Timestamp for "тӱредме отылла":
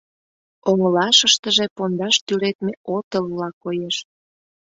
2.25-3.49